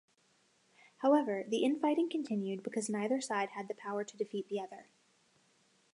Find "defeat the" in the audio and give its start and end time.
4.17-4.59